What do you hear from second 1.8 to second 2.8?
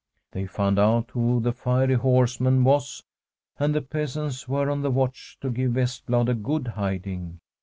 horseman